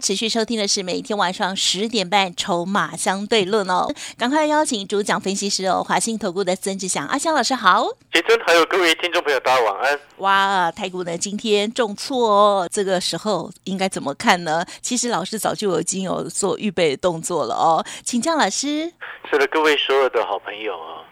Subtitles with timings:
[0.00, 10.00] 持续收听的是每天晚上十点半《筹码相对论》哦，赶快邀请主讲分析师哦，华信投顾的曾志祥阿香老师好，杰尊还有各位听众朋友大家晚安。
[10.18, 14.64] 哇，台股呢今天重挫哦，这个时候应该怎么看呢？
[14.80, 18.92] 其实老师早就已经有做预备的动作了哦，请教老师。
[19.30, 21.02] 是的，各位所有的好朋友啊。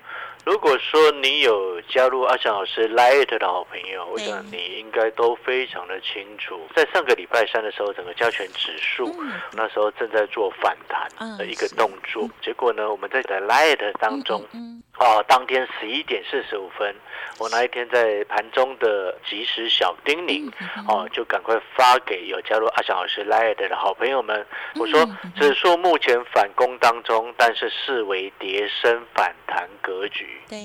[0.46, 9.12] 如果说你有加入阿翔老师 Light 的好朋友，我想你应该都非常的清楚，在上个礼拜三的时候，整个加权指数
[9.54, 14.40] 那时候正在做反弹的一个动作，结果呢，我们在在 Light 当中，
[14.98, 16.94] 哦，当天十一点四十五分，
[17.38, 20.50] 我那一天在盘中的即时小叮咛，
[20.88, 30.40] 哦，就赶快发给有加入阿翔老师 Light 的好朋友们，我说指数目前反攻当中，但是视为跌升反弹格局。
[30.48, 30.58] 对，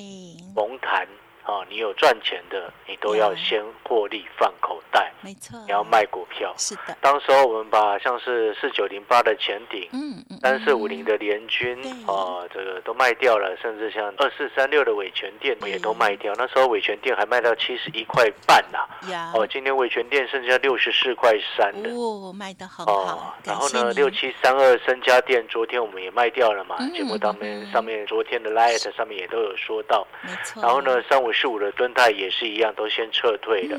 [0.55, 1.07] 蒙谈
[1.43, 6.53] 啊，你有赚钱的，你都要先获利放口袋，没错，你要卖股票。
[6.55, 11.75] 是的，当时候我们把像是四九零八的前顶，嗯嗯，三四五零的联军，
[12.05, 16.31] 啊，这个都卖掉了，甚至像二四三六的伟全店也都卖掉。
[16.37, 23.35] 那时候伟全店还卖到七十一块半呐，哦，今天伟全店剩下六十四块三的，哦，卖的很好。
[23.43, 30.61] 然后呢，六七三二三家店，昨天我们也卖掉了嘛，节目当面上面昨天的 light 上面也都有说到，没错。
[30.61, 31.30] 然后呢，三五。
[31.33, 33.77] 四五的吨泰也是一样，都先撤退了。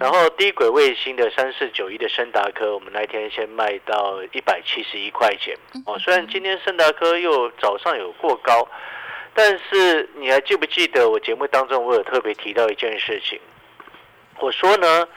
[0.00, 5.56] 然后低轨卫星的三四九一的森达科，我们那天先卖到一百七十一块钱。
[5.86, 8.68] 哦，虽然今天森达科又早上有过高，
[9.34, 13.40] 但是你还记不记得我节目当中我有特别提到一件事情？
[14.40, 15.08] 我说呢，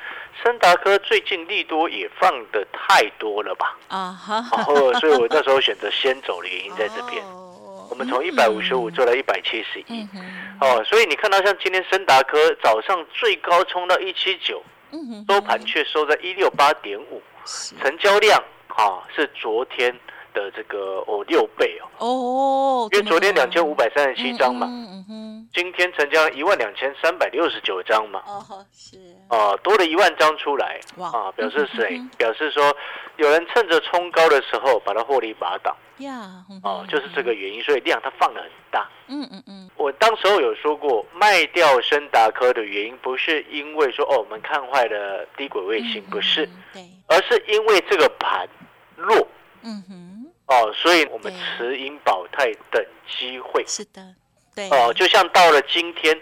[0.44, 3.78] 森达科最近利多也放的太多了吧？
[3.88, 7.41] 啊哈，然后所以我那时候选择先走的原因在这边。
[7.92, 10.08] 我们从一百五十五做到一百七十一，
[10.62, 14.64] 哦，所以你看到像今天森达科早上最高冲到一七九，
[15.28, 17.22] 收盘却收在一六八点五，
[17.82, 19.94] 成交量啊是昨天
[20.34, 24.66] 的这个哦六倍哦，哦，因为昨天两千五百三十七张嘛，
[25.54, 28.96] 今天成交一万两千三百六十九张嘛，哦是，
[29.28, 31.10] 哦多了一万张出来，哇。
[31.10, 32.02] 啊表示谁？
[32.18, 32.74] 表示说
[33.18, 35.76] 有人趁着冲高的时候把它获利拔档。
[36.02, 38.90] 呀，哦，就是这个原因，所以量它放的很大。
[39.08, 48.48] 嗯嗯嗯，我当时候有说过，卖掉深达科的原因不是因为说哦我们看坏了低轨卫星，不是，对，而是因为这个盘
[48.96, 49.28] 弱。
[49.64, 53.64] 嗯哼，哦，所以我们持盈保泰等机会。
[53.68, 54.02] 是的，
[54.56, 54.70] 对。
[54.70, 56.20] 哦，就像到了今天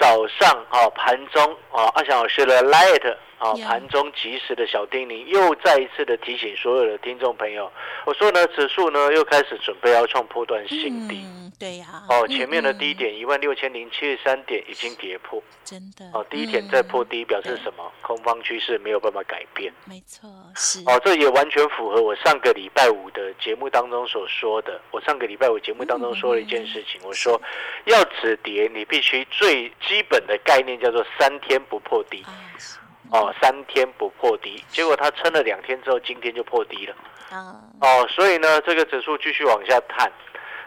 [0.00, 3.16] 早上哦盘中哦阿翔老师的 light。
[3.42, 7.68] 好，盘中及时的小叮咛，又再一次的提醒所有的听众朋友，
[8.06, 11.26] 我说呢，指数呢又开始准备要创破断新低。
[11.58, 16.08] 对呀，哦，前面的低点一万六千零七十三点已经跌破，真的。
[16.14, 17.92] 哦，低点再破低，表示什么？
[18.00, 19.72] 空方趋势没有办法改变。
[19.86, 20.78] 没错，是。
[20.86, 24.80] 哦，这也完全符合我上个礼拜五的节目当中所说的。
[24.92, 27.40] 我上个礼拜五节目当中说了一件事情，我说
[27.86, 32.24] 要止跌，你必须最基本的概念叫做三天不破低。
[33.12, 36.96] 哦，三天不破低，结果它撑了两天之后，今天就破低了。
[37.80, 40.10] 哦，所以呢，这个指数继续往下探。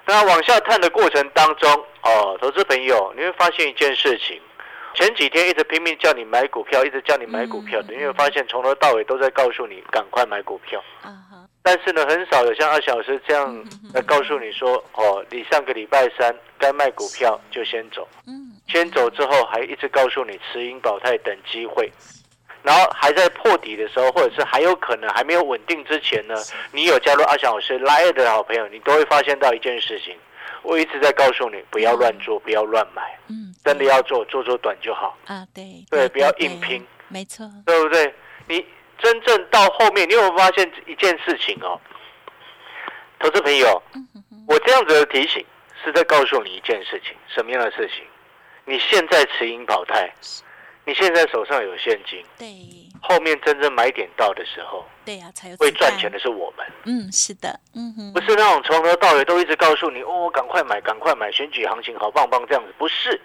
[0.05, 1.71] 那往下探的过程当中，
[2.03, 4.39] 哦，投资朋友，你会发现一件事情：
[4.93, 10.79] 前几天一直拼命叫你买股票，一直叫你买股票，你会发现从头到尾都在告诉你赶快买股票。
[11.63, 18.07] 但是呢，很少有像二小时这样来告诉你说：哦，你上个礼拜三该卖股票就先走。
[18.27, 18.51] 嗯。
[18.67, 21.91] 先走之后，还一直告诉你持盈保泰等机会。
[22.65, 26.33] 然后还在破底的时候，或者是还有可能还没有稳定之前呢，
[26.71, 30.17] 你有加入阿翔老师 Live 的好朋友，你都会发现到一件事情，
[30.63, 38.11] 我一直在告诉你不要乱做，不要乱买，嗯，真的要做，做做短就好啊，对，对，不要硬拼，没错，对不对？
[38.47, 38.65] 你
[38.97, 41.79] 真正到后面，你有没有发现一件事情哦？
[43.19, 43.81] 投资朋友，
[44.47, 45.45] 我这样子的提醒
[45.83, 48.03] 是在告诉你一件事情，什么样的事情？
[48.65, 50.11] 你现在持盈保泰。
[50.85, 52.47] 你现在手上有现金，对，
[53.01, 56.65] 后面真正买点到的时候，对呀，才有会赚钱的是我们。
[56.85, 63.19] 嗯，是的，嗯哼，不是那种从头到尾都一直告诉你哦，赶快买，赶快买，选举行情好棒棒这样子，不是，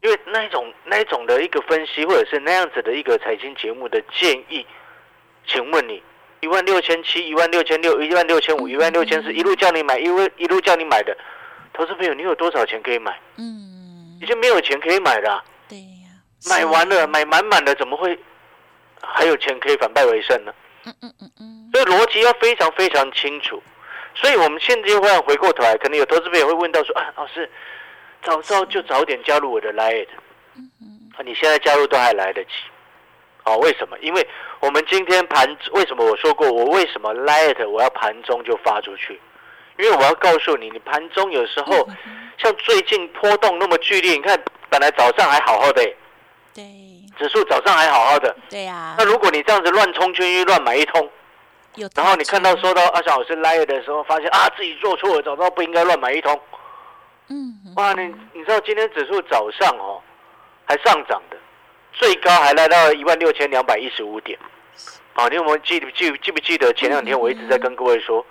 [0.00, 4.64] 因为那一种那一种的一个分析，或者是那样子的一个财经节目的建议，
[5.48, 6.00] 请问你
[6.40, 11.16] 一万六千七、一万六千六、一万六千五、一万六千四，一路叫你买，一路一路叫你买的，
[11.72, 13.18] 投资朋友，你有多少钱可以买？
[13.36, 15.44] 嗯，已经没有钱可以买了。
[15.68, 15.78] 对。
[15.78, 15.99] 呀，
[16.48, 18.18] 买完了，买满满的，怎么会
[19.02, 20.52] 还有钱可以反败为胜呢？
[20.86, 23.62] 嗯嗯嗯嗯，所以逻辑要非常非常清楚。
[24.14, 27.48] 所以我们现在又会回过头来，可能有投资朋友会问到说啊，老师，
[28.22, 30.08] 早知道就早点加入我的 Lite，
[31.16, 32.50] 啊，你现在加入都还来得及。
[33.44, 33.96] 哦，为什么？
[34.00, 34.26] 因为
[34.60, 39.20] 我们今天盘为什么我说过我为什么 Lite 我要盘中就发出去？
[39.78, 41.88] 因为我要告诉你，你盘中有时候
[42.36, 44.38] 像最近波动那么剧烈，你看
[44.68, 45.82] 本来早上还好好的，
[46.52, 46.64] 对，
[47.16, 51.08] 指数早上还好好的，对呀那，如果你这样子乱冲进去乱买一通，
[51.76, 56.38] 有然后你看到说，收到阿翔老师 Lite 的时候，发现啊自己做错了，早知道不应该乱买一通。
[57.28, 60.02] 嗯，嗯哇，你你知道今天指数早上哦
[60.64, 61.36] 还上涨的，
[61.92, 64.36] 最高还来到一万六千两百一十五点。
[65.14, 68.24] 啊，你有没有记不记记不记得前两天我一直在跟各位说，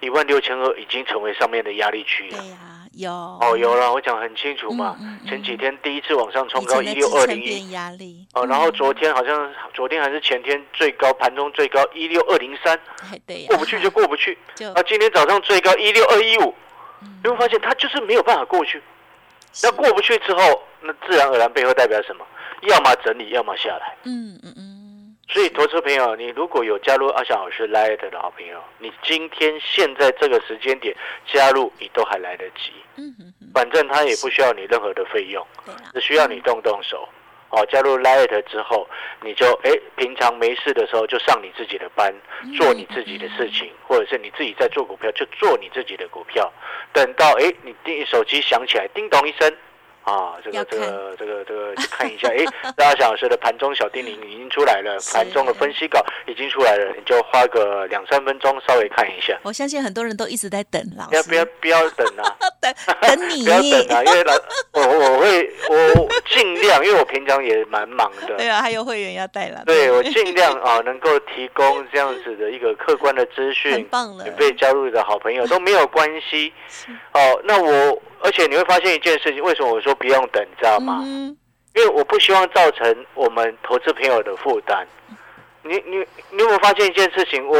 [0.00, 2.38] 一万六千二已经成为上面的压力区了。
[2.38, 2.48] 对。
[2.50, 2.56] 呀，
[2.96, 4.96] 有，哦，有了，我讲很清楚嘛。
[5.00, 12.78] 嗯嗯嗯前几天第一次往上冲高一六二零一，压力，哦，然后昨天好像昨天还是前天最高盘中最高一六二零三，
[13.12, 14.36] 哎对呀，过不去就过不去。
[14.54, 16.54] 就啊，今天早上最高一六二一五，
[17.02, 18.82] 嗯你会发现它就是没有办法过去。
[19.62, 22.26] 那过不去之后，那自然而然背后代表什么？
[22.62, 23.96] 要么整理，要么下来。
[24.04, 24.83] 嗯嗯嗯，
[25.28, 30.94] 所以，投资朋友，你如果有加入阿翔老师 Light 的好朋友，你今天现在这个时间点
[31.26, 32.72] 加入，你都还来得及。
[32.96, 33.14] 嗯
[33.54, 35.44] 反正他也不需要你任何的费用，
[35.92, 37.08] 只需要你动动手。
[37.50, 38.88] 哦，加入 Light 之后，
[39.22, 42.12] 你就哎，平常没事的时候就上你自己的班，
[42.58, 46.52] 做你自己的事情，或者是你自己在做股票，就做你自己的股票。
[46.92, 49.56] 等到哎，你叮手机响起来，叮咚一声，
[50.04, 52.44] 啊，这个这个这个这个去看一下，哎，
[52.76, 59.38] 大家小老师的盘中小叮咛已经出来了，盘中的分析稿已经出来了，你就花个两三分钟稍微看一下。
[59.42, 62.36] 我相信很多人都一直在等老师，不要不要不要等啊！
[62.60, 63.44] 等等你。
[63.44, 64.34] 不，要等啊，因为老
[64.72, 74.24] 我我会我尽量，因为我平常也蛮忙的，对啊，还有会员要带了，对我尽量啊能够提供这样子的一个客观的资讯很讯，棒了。
[74.24, 76.52] 免，费加入的好朋友都没有关系。
[76.68, 76.90] 是。
[77.12, 81.00] 哦，那我而且你会发现一件事情，为什么我说不用等，你知道吗？
[81.04, 81.36] 嗯
[81.74, 84.86] 因为我不希望造成我们投资朋友的负担。
[85.62, 85.96] 你你
[86.30, 87.44] 你有没有发现一件事情？
[87.48, 87.58] 我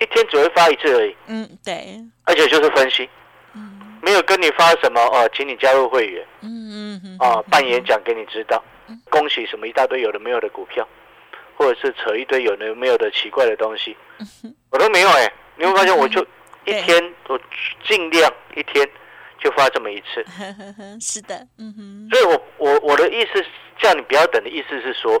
[0.00, 3.08] 一天只会发一次而已，嗯，对，而且就是分析，
[3.54, 3.80] 嗯。
[4.02, 6.26] 没有跟你发什么哦，请你加入会员。
[6.40, 8.60] 嗯嗯嗯，啊，办演讲给你知道，
[9.08, 10.84] 恭喜什么一大堆有的没有的股票，
[11.56, 13.96] 或者是扯一堆有的没有的奇怪的东西，
[14.70, 16.20] 我都没有哎、你会发现我就
[16.64, 17.38] 一天我
[17.84, 18.88] 尽量一天
[19.38, 20.24] 就发这么一次，
[21.00, 23.44] 是的，嗯哼，所以我我我的意思
[23.78, 25.14] 叫你不要等的意思是说，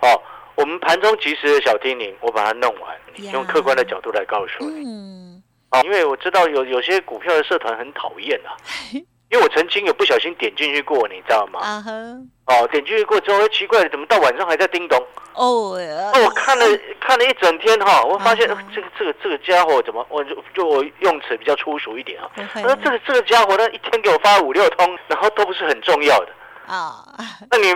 [0.00, 0.22] 哦，
[0.56, 3.32] 我们盘中及时的小叮咛，我把它弄完，呀。
[3.32, 4.84] 用客观的角度来告诉你。
[4.86, 8.52] 嗯，啊，因为我知道有有些股票的社团很讨厌啊，
[9.32, 11.60] 因为我曾经有不小心点进去过，你知道吗？
[11.60, 14.98] 啊哼，哦，点进去过之后，哎奇怪了，怎么到晚上还在叮咚？
[15.32, 15.80] 哦，
[16.12, 16.66] 那我看了
[17.00, 22.28] 看了一整天哈，我发现、这个这个这个家伙怎么，我就就我用词比较粗俗一点啊。
[22.56, 26.28] 那这个这个家伙呢，一天给我发五六通，然后都不是很重要的，
[26.66, 27.04] 啊，
[27.50, 27.74] 那你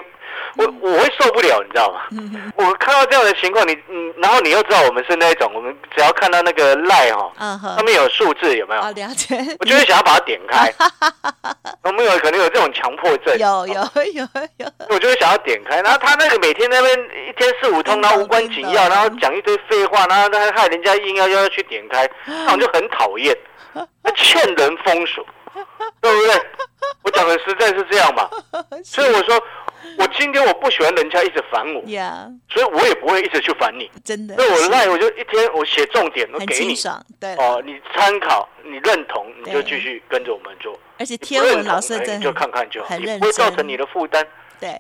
[0.57, 2.01] 我我会受不了，你知道吗？
[2.57, 7.33] 我看到这样的情况，你嗯，然后你又知道我们是那一种，我们只要看到那个赖哈，
[7.77, 8.81] 上，面有数字有没有？
[8.81, 10.73] 哦，了解，我就会想要把它点开。
[11.83, 13.75] 我们有可能有这种强迫症，有有
[14.15, 23.37] 有有，我就会想要点开，然后他那个每天那边一天四五通，然后无关紧要，然后讲一堆废话，然后他害人家硬要要去点开，那我就很讨厌，
[24.03, 25.25] 那欠人风俗，
[26.01, 26.43] 对不对？
[27.03, 28.29] 我讲的实在是这样嘛，
[28.85, 29.41] 所以我说，
[29.99, 33.91] 我今天我不喜欢人家一直烦我，呀，所以我也不会一直去烦你。
[34.05, 34.69] 真的，那我是。
[34.69, 36.75] 赖我就一天我写重点，都给你，
[37.21, 40.79] 对，哦，你参考，你认同，你就继续跟着我们做。
[40.99, 44.27] 而且你不认同天文老师哎你就真的很看看就好，很认也不会造成你的负担。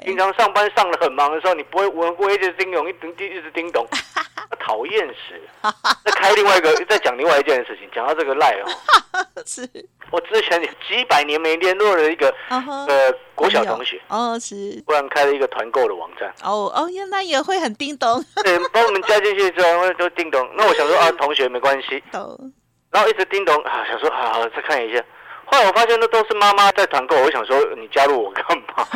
[0.05, 3.87] 平，常上班上的很忙的时候，你不会我不会一直叮咚一直叮一直叮咚，
[4.61, 5.35] 讨厌死。
[5.63, 5.75] 了。
[6.05, 8.69] 再开另外一个，再讲另外一件事情，讲到这个赖哦，
[9.45, 9.69] 是，
[10.11, 20.49] 我之前几百年没联络的一个呃国小同学，哦是，突然开了一个团购的网站，哦哦，原来也会很叮咚，对，把我们加进去之后就叮咚。
[20.57, 22.53] 那我想说啊， 同学没关系，懂，
[22.91, 25.03] 然后一直叮咚啊，想说啊，再看一下。
[25.47, 28.87] 后来我发现那都是妈妈在团购，我想说你加入我干嘛？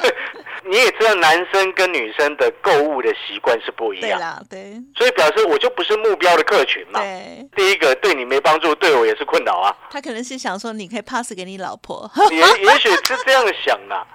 [0.00, 0.14] 对，
[0.64, 7.00] 你也知道男生跟女生的购物的习惯是不一样，对啦，对所以表示我就不是目标的客群嘛。
[7.00, 9.74] 对，第一个对你没帮助，对我也是困扰啊。
[9.90, 14.06] 他可能是想说你可以 pass 给你老婆，也也许是这样想啊。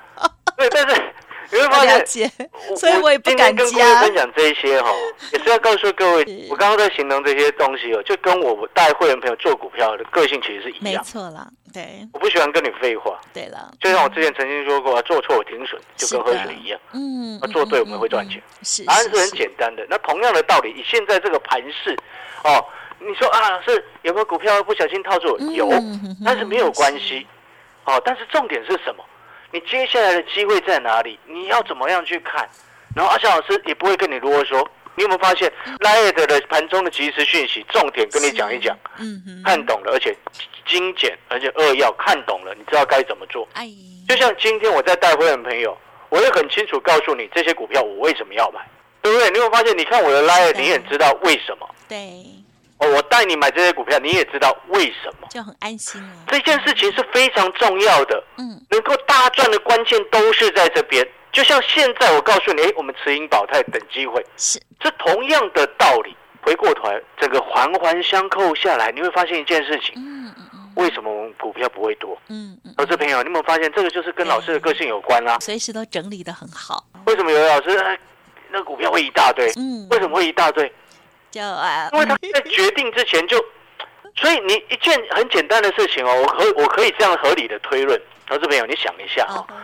[0.56, 1.13] 对，但是
[1.53, 2.31] 你会发了现，解，
[2.75, 4.01] 所以我也不今敢天跟各位加。
[4.01, 4.89] 分享这一些哈，
[5.31, 11.03] 也是要告诉各位， 我刚刚在形容这些东西哦，就跟我带会员朋友做股票的个性其实是一样没样。
[11.03, 16.79] 错啦，对我不喜欢跟你废话，对了，就像我之前曾经说过，做错我停损就跟喝水一样。
[16.93, 19.86] 嗯，啊做对我们嗯会赚钱，是答案是很简单的。
[19.89, 21.95] 那同样的道理，以现在这个盘势，
[22.43, 22.65] 哦，
[23.00, 25.38] 你说啊，是有没有股票不小心套住？
[25.51, 27.27] 有嗯，但是没有关系。
[27.86, 29.03] 哦，但是重点是什么？
[29.53, 31.19] 你接下来的机会在哪里？
[31.27, 32.50] 你要怎么样去看？
[32.95, 34.67] 然后阿翔老师也不会跟你啰嗦。
[34.95, 40.15] 你有没有发现 l i t 的盘中的即时讯息，重点跟你讲一讲，嗯哼，看懂了，而且
[40.67, 43.48] 精简，而且扼要，看懂了，你知道该怎么做。
[43.53, 43.67] 哎，
[44.07, 45.75] 就像今天我在带会员朋友，
[46.10, 48.60] 我会很清楚告诉你这些股票我为什么要买，
[49.01, 49.29] 对不对？
[49.31, 51.67] 你有发现，你看我的 line，你也知道为什么。
[51.89, 52.24] 对，
[52.84, 55.28] 哦，我带你买这些股票，你也知道为什么。
[55.30, 56.10] 就很安心了。
[56.28, 61.08] 这件事情是非常重要的，嗯，能够大赚的关键都是在这边。
[61.32, 66.16] 就像现在我告诉你，哎，我们持盈保泰等机会，是，是同样的道理。
[66.42, 72.20] 回过头来，整个环环相扣下来，你会发现一件事情：嗯嗯嗯为什么我们股票不会多？
[72.28, 76.84] 嗯嗯，投资朋友，你有没有发现这个就是跟老师的个性有关啦、随时都整理的很好。
[77.06, 77.98] 为什么有的老师哎
[78.52, 79.50] 那个股票会一大堆？
[79.56, 80.72] 嗯，为什么会一大堆？
[81.34, 83.44] 就啊，因为他在决定之前就，
[84.16, 89.56] 所以你一件很简单的事情哦，我可我可以这样合理的推论，投资朋友，你想一下哦，哦，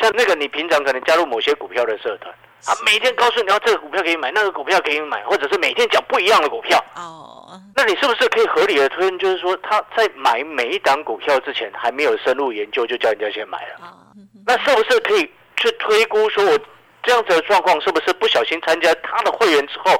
[0.00, 2.32] 像那个你平常可能加入某些股票的社团，
[2.66, 13.92] 啊，每天告诉你要这个股票可以买，那个股票可以买，或者是每天讲不一样的股票，哦，那你是不是可以合理的推论，就是说他在买每一档股票之前还没有深入研究就叫人家先买了？
[14.46, 16.56] 那是不是可以去推估说，我
[17.06, 19.92] 这样子的状况是不是不小心参加他的会员之后，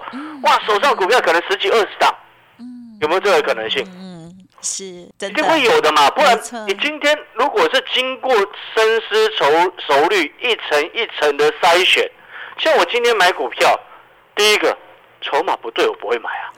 [0.43, 2.13] 哇，手上股票可能十几二十档，
[2.59, 3.87] 嗯，有没有这个可能性？
[3.95, 6.37] 嗯，是真一定会有的嘛，不然
[6.67, 9.45] 你今天如果是经过深思熟
[9.87, 12.11] 熟虑，一层一层的筛选，
[12.59, 13.79] 像我今天买股票，
[14.35, 14.77] 第一个
[15.21, 16.51] 筹码不对，我不会买啊。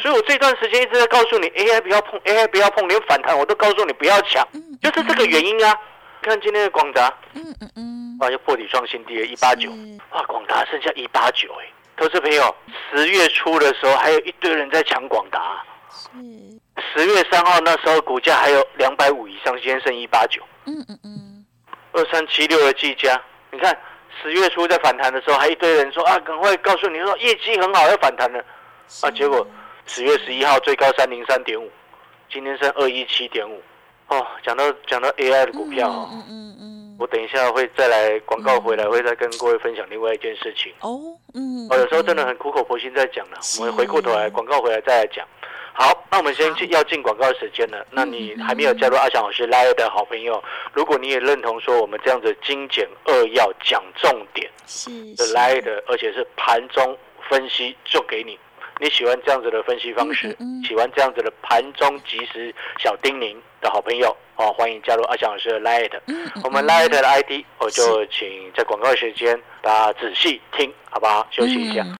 [0.00, 5.76] 所以我这段时间一直在告诉你，AI 不要碰，AI 不要碰，连反弹我都告诉你不要抢，嗯就是这个原因啊。
[6.22, 9.70] 看今天的广达，嗯嗯嗯，哇，又破底创新低了，一八九。
[9.70, 9.98] 是。
[10.10, 12.54] 哇，广达剩下一八九哎，投资朋友，
[12.90, 16.08] 十月初的时候还有一堆人在抢广达，是，
[16.92, 21.46] 十月三号那时候股价还有两百五以上，今天剩一八九，嗯嗯嗯，
[21.92, 23.20] 二三七六的技嘉，
[23.50, 23.76] 你看
[24.22, 28.44] 十月初在反弹的时候，还一堆人说啊，赶快告诉你说业绩很好要反弹了，
[29.02, 29.46] 啊，结果
[29.86, 31.70] 十月十一号最高三零三点五，
[32.30, 33.62] 今天剩二一七点五，
[34.08, 36.08] 哦，讲到讲到 AI 的股票哦。
[36.12, 40.72] 嗯嗯嗯，我等一下会再来广告回来，会再跟各位分享另外一件事情。
[40.80, 40.98] 哦，
[41.34, 45.26] 嗯，哦，有时候真的很苦口婆心在讲了，我们回过头来广告回来再来讲。
[45.74, 47.86] 好，那我们先进要进广告时间了。
[47.92, 54.90] 那你还没有加入阿翔老师 Live 的好朋友，如果你也认同说我们这样子精简扼要讲重点是
[55.34, 56.98] Live 的，而且是盘中
[57.30, 58.36] 分析就给你。
[58.80, 71.26] 你喜欢这样子的分析方式，嗯嗯嗯喜欢这样子的盘中即时小叮咛的好朋友哦，欢迎加入阿翔老师的 Light，嗯我们 Light 的 ID，我就请在广告时间大家仔细听，好不好？
[71.30, 71.82] 休息一下。
[71.82, 71.96] 嗯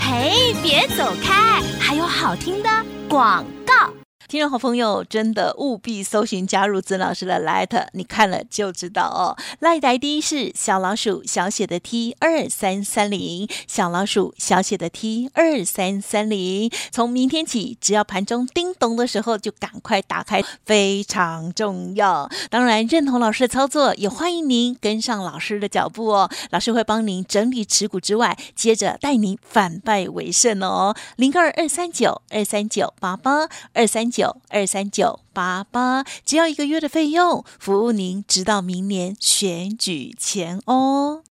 [0.00, 2.68] 嘿，别走开，还有好听的
[3.08, 3.99] 广告。
[4.30, 9.34] 听众好朋友，真的务必搜寻加入曾老师的 Light，你看了就知道哦。
[9.60, 16.70] Light ID 是小老鼠小写的 T 二三三零，小老鼠小写的 T 二三三零。
[16.92, 22.30] 从明天起，只要盘中叮咚的时候，就赶快打开，非常重要。
[22.50, 26.30] 当然，认同老师的操作，也欢迎您跟上老师的脚步哦。
[26.50, 30.94] 老师会帮您整理持股之外，接着带您反败为胜哦。
[31.16, 41.22] 零二二三九二三九八八二三九二三九八八，只要一个月的费用，服务您直到明年选举前哦。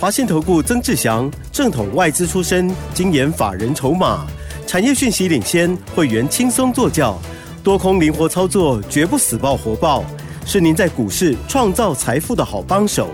[0.00, 4.26] 华信投顾曾志祥，正统外资出身，精研法人筹码，
[4.66, 7.16] 产业讯息领先，会员轻松做教，
[7.62, 10.04] 多空灵活操作，绝不死爆活爆，
[10.44, 13.08] 是您在股市创造财富的好帮手。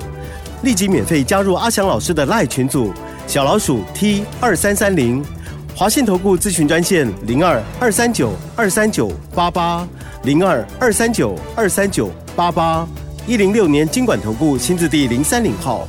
[0.63, 2.93] 立即免费加入阿翔老师的赖群组，
[3.27, 5.23] 小老鼠 T 二三三零，
[5.79, 9.87] 华信投顾咨询专线零二二三九二三九八八
[10.25, 12.85] 零二二三九二三九八八，
[13.29, 15.87] 一零六年经管投顾新字第零三零号。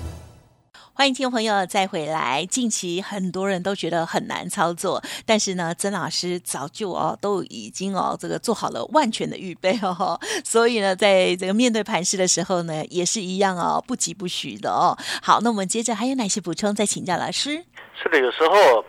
[0.94, 2.46] 欢迎听众朋友再回来。
[2.46, 14.96] 近期很多人都觉得很难操作，但是呢，曾老师早就哦都已经哦这个做好了万全的预备哦， 所以呢，在这个面对盘势的时候呢，也是一样哦，不急不徐的哦。
[15.24, 16.76] 好，那我们接着还有哪些补充？
[16.76, 17.66] 再请教老师。
[18.02, 18.82] 是的，有时候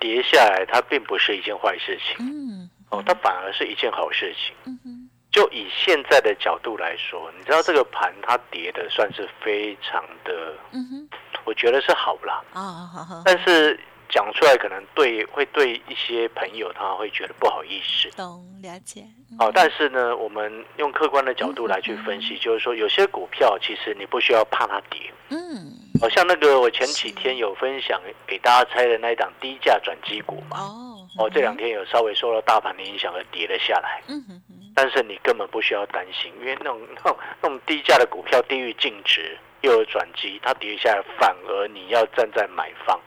[0.00, 2.16] 跌下来，它并不是一件坏事情。
[2.18, 2.68] 嗯。
[2.90, 4.52] 哦，它反而是一件好事情。
[4.64, 11.08] 嗯哼，就以现在的角度来说，你知道这个盘它跌的算是非常的，嗯哼，
[11.44, 12.42] 我觉得是好啦。
[12.52, 13.78] 哦，好好，但是
[14.08, 18.10] 讲出来可能对会对一些朋友他会觉得不好意思。
[18.16, 19.04] 懂了解，
[19.38, 25.14] 哦，但是呢，我们用客观的角度来去分析，就是说有些股票其实你不需要怕它跌。
[25.28, 25.69] 嗯，
[26.00, 34.02] 好、像那个我前几天有分享给大家猜的那一档低价转机股嘛，哦，哦，这两天有稍微受到大盘的影响而跌了下来。
[34.08, 42.98] 嗯哼哼，但是你根本不需要担心，因为那种那种那种低价的股票低于净值又有转机，它跌下来反而你要站在买方。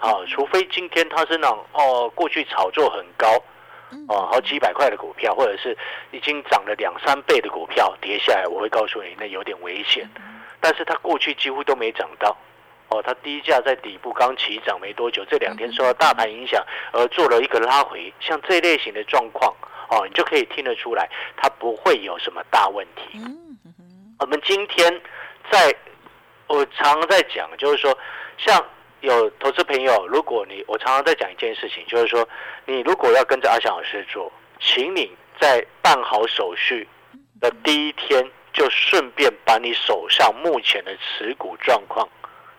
[0.00, 3.26] 好、除非今天它是那种哦过去炒作很高
[4.08, 5.76] 哦好几百块的股票，或者是
[6.10, 10.08] 已经涨了两三倍的股票跌下来，我会告诉你那有点危险。
[10.60, 12.36] 但是它过去几乎都没涨到。
[12.90, 19.54] 哦，它低价在底部刚起涨没多久，这两天受到大盘影响而做了一个拉回，像这类型的状况，
[19.90, 23.20] 哦，你就可以听得出来，它不会有什么大问题。
[24.18, 24.90] 我们今天
[25.52, 25.70] 在，
[26.46, 27.94] 我常常在讲，就是说，
[28.38, 28.64] 像
[29.02, 32.26] 有投资朋友，如果你我常常在讲一件事情，就是说，
[32.64, 36.88] 你如果要跟着阿翔老师做，请你在办好手续
[37.38, 38.26] 的第一天，
[38.58, 42.08] 就顺便把你手上目前的持股状况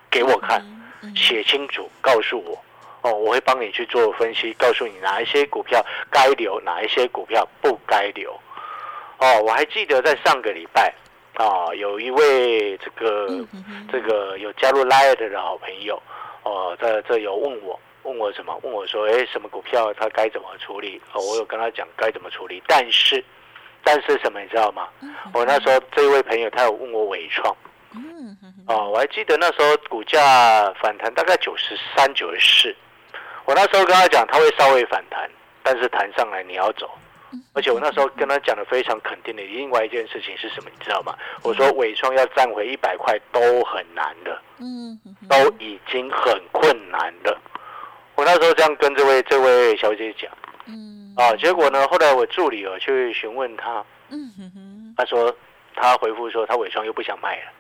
[0.10, 0.60] 给我看。
[0.62, 0.78] 嗯
[1.16, 2.62] 写清楚，告诉我，
[3.04, 8.38] 哦，我会帮你去做分析，告诉你哪一些股票该留，哪一些股票不该留。
[9.18, 10.94] 哦，我还记得在上个礼拜，
[11.36, 13.48] 啊，有一位这个
[13.90, 16.02] 这个有加入 Light 的好朋友，
[16.44, 18.60] 哦，这这有问我，问我什么？
[18.62, 21.02] 问我说，哎，什么股票他该怎么处理？
[21.14, 23.24] 哦，我有跟他讲该怎么处理，但是，
[23.84, 24.88] 但是什么你知道吗？
[25.34, 27.56] 我那时候这位朋友他有问我伟创。
[27.96, 32.76] 嗯哦，我还记得那时候股价反弹大概九十三、九十四，
[33.46, 35.28] 我那时候跟他讲，他会稍微反弹，
[35.64, 36.90] 但是弹上来你要走。
[37.54, 41.16] 而且我那时候跟他讲的非常肯定的，另外一件事情是什么，你知道吗？
[41.44, 47.40] 我说伟创要站回一百块都很难的，嗯都已经很困难了。
[48.16, 50.32] 我那时候这样跟这位这位小姐讲
[50.66, 55.36] 嗯，啊，结果呢，后来我助理哦去询问他，嗯哼哼，他说
[55.76, 57.52] 他回复说他伟创又不想卖了，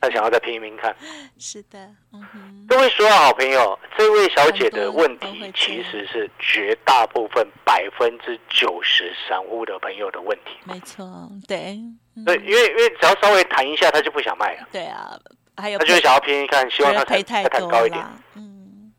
[0.00, 0.96] 他想要再拼一拼看。
[1.38, 1.78] 是的，
[2.14, 10.52] 嗯哼，各位所有好朋友，这位小姐的问题其实是绝大部分百分之九十散户的朋友的问题。
[10.64, 11.78] 没错，对，
[12.16, 12.24] 嗯。
[12.24, 15.12] 对，因为因为只要稍微弹一下，他就不想卖了，对啊，
[15.58, 18.02] 还有他就会想要拼一看，希望觉他弹得赔太再弹高一点，
[18.36, 18.92] 嗯，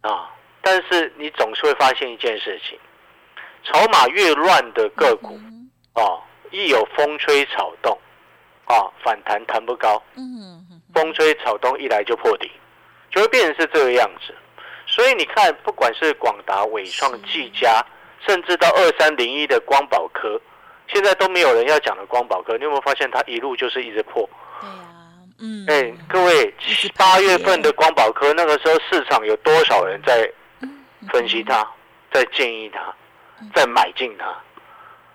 [0.00, 0.28] 啊。
[0.62, 2.78] 但是你总是会发现一件事情，
[3.64, 7.98] 筹码越乱的个股嗯哦，一有风吹草动，
[8.64, 12.50] 啊，反弹弹不高，嗯风吹草动一来就破底，
[13.10, 14.34] 就会变成是这个样子。
[14.86, 17.84] 所以你看，不管是广达、伟创、技嘉，
[18.26, 20.40] 甚至到二三零一的光宝科，
[20.88, 24.28] 现在都没有人要讲的光宝科，你有没有发现它一路就是一直破？
[24.60, 24.74] 对呀，
[25.38, 26.54] 嗯，哎、各位
[26.96, 30.28] 八月份的光宝科那个时候市场有多少人在
[31.12, 31.64] 分析它，
[32.12, 32.92] 在建议它，
[33.54, 34.34] 在买进它？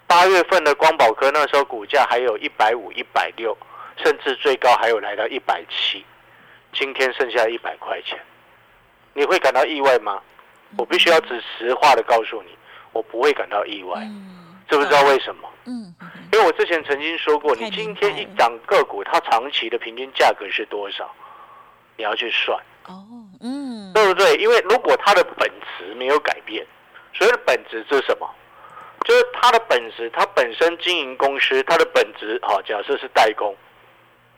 [0.07, 3.57] 八月份的光宝科那时候股价还有一百五、一百六，
[3.97, 6.05] 甚至最高还有来到一百七，
[6.73, 8.19] 今天剩下一百块钱，
[9.13, 10.21] 你会感到意外吗？
[10.77, 12.55] 我必须要只实话的告诉你，
[12.91, 15.49] 我不会感到意外，嗯，知不知道为什么？
[15.65, 15.93] 嗯
[16.31, 21.09] 因为我之前曾经说过，你今天一档个股，它长期的平均价格是多少？
[21.95, 23.05] 你要去算，哦，
[23.41, 24.35] 嗯，对不对？
[24.35, 26.65] 因为如果它的本质没有改变，
[27.17, 28.29] 所谓的本质是什么？
[29.05, 33.55] 就是它的本质，它本身经营公司，它的本质，好，假设是代工，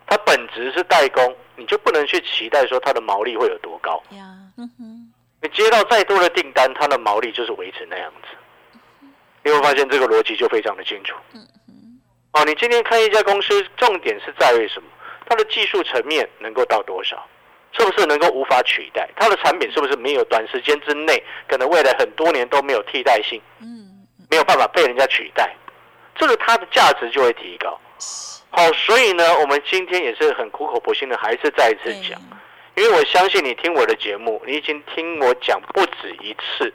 [0.06, 4.04] 它本质是代工，你就不能去期待说它的毛利会有多高。
[4.12, 4.26] 呀，
[4.58, 9.08] 嗯哼，你接到再多的订单，它的毛利就是维持那样子。
[9.44, 11.16] 你会发现这个逻辑就非常的清楚。
[11.34, 12.02] 嗯嗯
[12.34, 14.90] 哦，你今天看一家公司，重点是在于什么？
[15.26, 17.26] 它的技术层面能够到多少？
[17.74, 19.08] 是不是能够无法取代？
[19.16, 25.56] 它的产品是不是没有短时间之内，可能未来很多年都没有替代性，嗯，没有办法被人家取代？
[26.16, 27.80] 这个它的价值就会提高。
[28.50, 32.20] 好，所以呢，我们今天也是很苦口婆心的，还是再一次讲。
[32.76, 36.74] 因为我相信你听我的节目，你已经听我讲不止一次，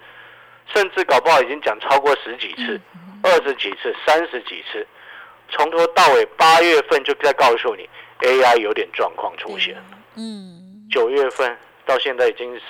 [0.72, 2.80] 甚至搞不好已经讲超过十几次、
[3.22, 4.86] 二十几次、三十几次，
[5.48, 7.88] 从头到尾八月份就在告诉你
[8.20, 9.76] AI 有点状况出现，
[10.16, 10.61] 嗯，
[10.92, 12.62] 九月份到现在已经是，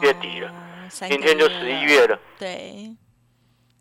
[0.00, 0.50] 月底了，
[0.88, 2.96] 三明天就个11月了，对，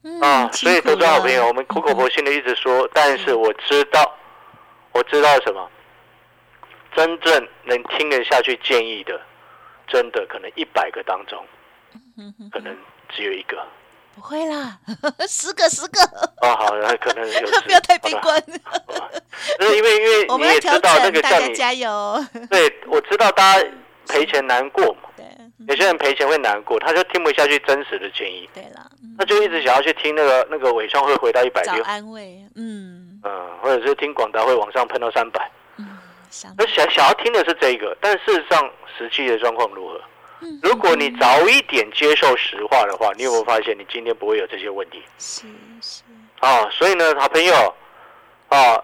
[0.03, 4.15] 嗯啊，所以辛苦投资好了朋友，我们苦口婆心的一直说，但是我知道，
[4.91, 5.69] 我知道什么，
[6.95, 9.19] 真正能听得下去建议的，
[9.87, 11.43] 真的可能一百个当中，
[12.51, 12.77] 可能
[13.09, 13.65] 只有一个。
[14.15, 14.77] 不会啦，
[15.29, 16.01] 十 个十个，
[16.41, 18.43] 哦，好，那可能有 不要太悲观。
[19.59, 22.25] 就是因为因为你也知道那个叫你，加油。
[22.49, 23.67] 对我知道大家
[24.07, 35.85] 赔钱难过嘛，对，嗯有些人赔钱会难过，他就听不下去真实的建议，对了，嗯他就一直想要去听那个那个伟创会回到一百六，安慰，嗯嗯，或者是听广达会往上喷到三百，嗯，
[36.29, 40.01] 想那想想要听的是这个，但事实上实际的状况如何？
[40.41, 45.03] 嗯如果你早一点接受实话的话，你有没有发现你今天不会有这些问题？
[45.17, 45.45] 是
[45.81, 46.01] 是，
[46.39, 47.75] 啊，所以呢，好朋友，
[48.47, 48.81] 啊，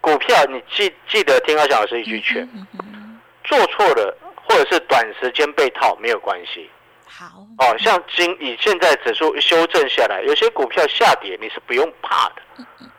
[0.00, 6.70] 股票你记记得听阿翔老师一句劝，嗯，做错了或者是短时间被套没有关系。
[7.04, 7.76] 好，哦。
[7.78, 12.42] 像今以现在指数修正下来，有些股票下跌你是不用怕的。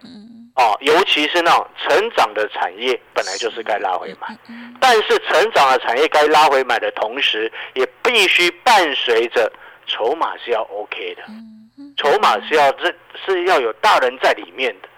[0.03, 4.37] 嗯哦，尤其是那种成长的产业，本来就是该拉回买。
[4.49, 9.51] 嗯但是成长的产业该拉回买的同时，也必须伴随着
[9.87, 12.93] 筹码是要 OK 的，嗯筹码是要这
[13.25, 14.89] 是要有大人在里面的，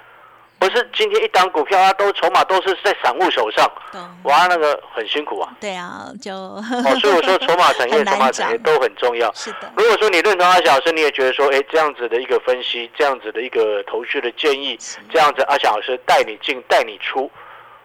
[0.62, 5.52] 不是今天一档股票啊都筹码都是在散户手上，懂，哇，那个很辛苦啊。
[5.60, 6.64] 对啊，就哦，
[7.02, 9.34] 所以我说筹码产业、 筹码产业都很重要。
[9.34, 14.78] 是的，如果说你认同阿翔老师，你也觉得说，哎，这样子的一个分析，这样子的一个投资的建议，
[15.12, 17.32] 这样子阿翔老师带你进、带你出，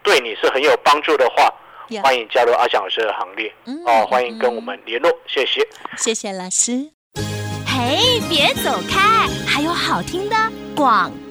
[0.03, 1.51] 对你是很有帮助的话，
[1.89, 5.67] 呀欢迎加入阿翔老师的行列嗯哦，欢迎跟我们联络，谢谢。
[5.97, 6.91] 谢谢老师。
[7.67, 10.37] 嘿，别走开，还有好听的
[10.77, 11.26] 广告。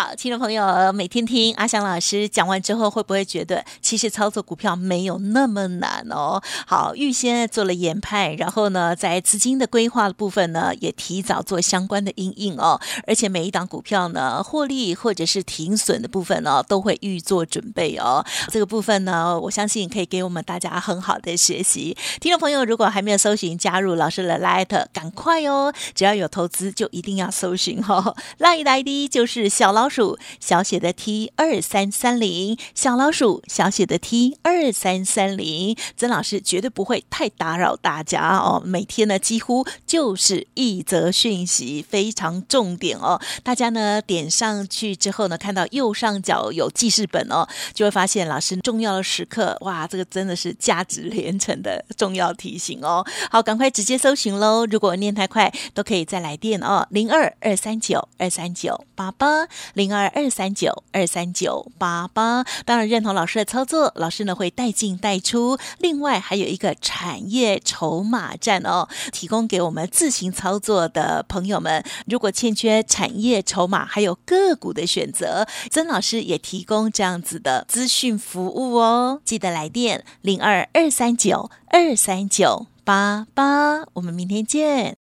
[0.00, 6.40] 好，听众朋友，每天听阿翔老师讲完之后，会不会觉得其实操作股票没有那么难哦？
[6.68, 12.80] 好，预先做了研判，然后呢，在资金的规划的部分呢，也提早做相关的应应哦。
[13.08, 18.24] 而且每一档股票呢，获利或者是停损的部分呢，都会预做准备哦。
[18.52, 21.96] 这个部分呢，我相信可以给我们大家很好的学习。
[22.20, 25.74] 听众朋友，如果还没有搜寻加入老师的 Light，赶快哦！
[25.92, 28.14] 只要有投资，就一定要搜寻哦。
[28.38, 35.74] Light 的 ID 就是小老老鼠小写的 T 二三三零，小老鼠小写的 T 二三三零。
[35.96, 38.62] 曾老师绝对不会太打扰大家哦。
[38.62, 43.18] 每天呢，几乎就是一则讯息，非常重点哦。
[43.42, 53.02] 大家呢点上去之后呢，看到右上角有记事本哦，就会发现老师重要的时刻，哇，这个真的是价值连城的重要提醒哦。
[53.30, 54.66] 好，赶快直接搜寻喽！
[54.66, 62.44] 如果念太快，都可以再来电哦，零二二三九二三九八八，零二二三九二三九八八。
[62.64, 65.58] 当然认同老师的操作，老师呢会带进带出。
[65.78, 71.84] 另外还有一个产业筹码站哦，提供给我们自行操作的朋友们。
[72.06, 79.20] 如果欠缺产业筹码，还有个股的选择，曾老师也提供这样子的资讯服务哦。
[79.24, 85.07] 记得来电零二二三九二三九八八，我们明天见。